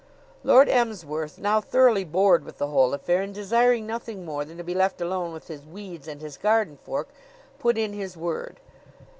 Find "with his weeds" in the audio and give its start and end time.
5.31-6.07